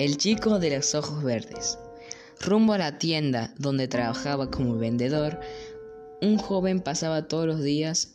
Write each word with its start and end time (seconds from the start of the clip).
El 0.00 0.16
chico 0.16 0.58
de 0.58 0.74
los 0.74 0.94
ojos 0.94 1.22
verdes. 1.22 1.78
Rumbo 2.40 2.72
a 2.72 2.78
la 2.78 2.96
tienda 2.96 3.52
donde 3.58 3.86
trabajaba 3.86 4.50
como 4.50 4.78
vendedor, 4.78 5.38
un 6.22 6.38
joven 6.38 6.80
pasaba 6.80 7.28
todos 7.28 7.46
los 7.46 7.62
días 7.62 8.14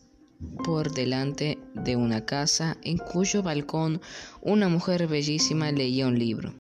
por 0.63 0.95
delante 0.95 1.59
de 1.75 1.95
una 1.95 2.25
casa 2.25 2.75
en 2.81 2.97
cuyo 2.97 3.43
balcón 3.43 4.01
una 4.41 4.67
mujer 4.67 5.05
bellísima 5.05 5.71
leía 5.71 6.07
un 6.07 6.17
libro. 6.17 6.55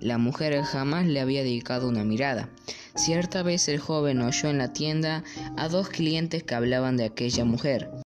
La 0.00 0.16
mujer 0.16 0.58
jamás 0.62 1.04
le 1.04 1.20
había 1.20 1.42
dedicado 1.42 1.86
una 1.86 2.02
mirada. 2.02 2.48
Cierta 2.94 3.42
vez 3.42 3.68
el 3.68 3.78
joven 3.78 4.22
oyó 4.22 4.48
en 4.48 4.56
la 4.56 4.72
tienda 4.72 5.22
a 5.58 5.68
dos 5.68 5.90
clientes 5.90 6.42
que 6.44 6.54
hablaban 6.54 6.96
de 6.96 7.04
aquella 7.04 7.44
mujer. 7.44 8.03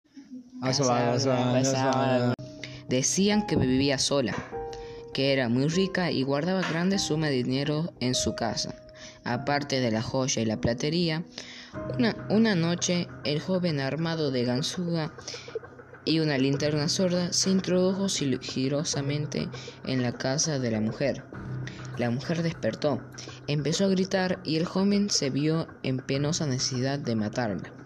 Decían 2.89 3.47
que 3.47 3.57
vivía 3.57 3.99
sola, 3.99 4.35
que 5.13 5.33
era 5.33 5.49
muy 5.49 5.69
rica 5.69 6.11
y 6.11 6.23
guardaba 6.23 6.63
grandes 6.63 7.03
sumas 7.03 7.31
de 7.31 7.43
dinero 7.43 7.93
en 8.01 8.15
su 8.15 8.35
casa. 8.35 8.75
Aparte 9.25 9.81
de 9.81 9.91
la 9.91 10.03
joya 10.03 10.43
y 10.43 10.45
la 10.45 10.61
platería, 10.61 11.25
una, 11.99 12.17
una 12.31 12.55
noche 12.55 13.09
el 13.25 13.41
joven 13.41 13.81
armado 13.81 14.31
de 14.31 14.45
ganzúa 14.45 15.13
y 16.05 16.21
una 16.21 16.39
linterna 16.39 16.89
sorda 16.89 17.33
se 17.33 17.51
introdujo 17.51 18.09
sigilosamente 18.09 19.49
en 19.85 20.03
la 20.03 20.13
casa 20.13 20.59
de 20.59 20.71
la 20.71 20.81
mujer. 20.81 21.25
La 21.99 22.11
mujer 22.11 22.43
despertó, 22.43 23.01
empezó 23.47 23.87
a 23.87 23.89
gritar 23.89 24.39
y 24.45 24.57
el 24.57 24.65
joven 24.65 25.11
se 25.11 25.31
vio 25.31 25.67
en 25.83 25.99
penosa 25.99 26.47
necesidad 26.47 26.99
de 26.99 27.17
matarla. 27.17 27.86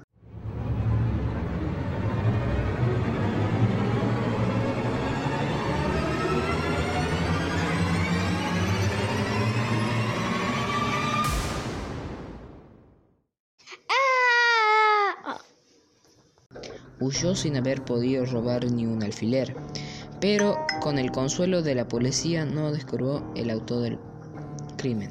Huyó 17.00 17.34
sin 17.34 17.56
haber 17.56 17.82
podido 17.82 18.26
robar 18.26 18.70
ni 18.70 18.86
un 18.86 19.02
alfiler, 19.02 19.56
pero 20.20 20.58
con 20.80 20.98
el 20.98 21.10
consuelo 21.10 21.62
de 21.62 21.74
la 21.74 21.88
policía 21.88 22.44
no 22.44 22.72
descubrió 22.72 23.24
el 23.34 23.50
autor 23.50 23.82
del 23.82 23.98
crimen. 24.76 25.10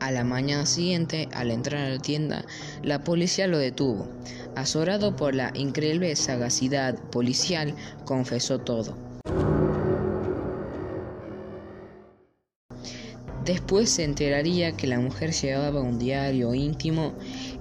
A 0.00 0.10
la 0.10 0.22
mañana 0.22 0.66
siguiente, 0.66 1.30
al 1.32 1.50
entrar 1.50 1.86
a 1.86 1.88
la 1.88 1.98
tienda, 1.98 2.44
la 2.82 3.02
policía 3.02 3.46
lo 3.46 3.56
detuvo. 3.56 4.06
Azorado 4.54 5.16
por 5.16 5.34
la 5.34 5.50
increíble 5.54 6.14
sagacidad 6.14 6.98
policial, 7.10 7.74
confesó 8.04 8.58
todo. 8.58 8.94
Después 13.44 13.90
se 13.90 14.04
enteraría 14.04 14.76
que 14.76 14.86
la 14.86 14.98
mujer 14.98 15.32
llevaba 15.32 15.80
un 15.80 15.98
diario 15.98 16.54
íntimo 16.54 17.14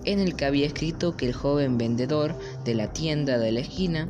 en 0.06 0.20
el 0.20 0.36
que 0.36 0.46
había 0.46 0.66
escrito 0.66 1.16
que 1.16 1.28
el 1.28 1.34
joven 1.34 1.78
vendedor 1.78 2.36
de 2.66 2.76
la 2.76 2.92
tienda 2.92 3.38
de 3.38 3.52
la 3.52 3.62
esquina, 3.62 4.10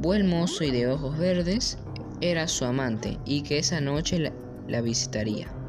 buen 0.00 0.26
mozo 0.26 0.64
y 0.64 0.70
de 0.70 0.88
ojos 0.88 1.18
verdes, 1.18 1.78
era 2.20 2.48
su 2.48 2.64
amante 2.64 3.18
y 3.24 3.42
que 3.42 3.58
esa 3.58 3.80
noche 3.80 4.18
la, 4.18 4.32
la 4.68 4.80
visitaría. 4.80 5.61